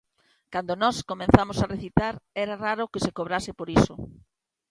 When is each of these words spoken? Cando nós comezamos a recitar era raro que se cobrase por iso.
Cando 0.53 0.73
nós 0.83 0.97
comezamos 1.11 1.57
a 1.59 1.69
recitar 1.73 2.13
era 2.43 2.59
raro 2.65 2.89
que 2.91 3.03
se 3.05 3.15
cobrase 3.17 3.51
por 3.59 3.67
iso. 3.79 3.93